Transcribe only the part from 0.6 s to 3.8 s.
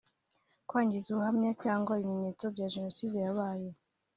kwangiza ubuhamya cyangwa ibimenyetso bya jenoside yabaye